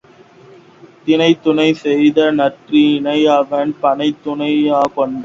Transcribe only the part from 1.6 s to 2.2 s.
செய்த